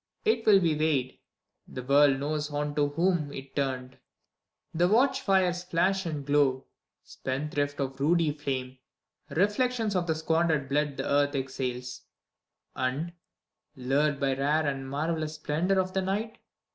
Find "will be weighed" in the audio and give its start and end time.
0.47-1.19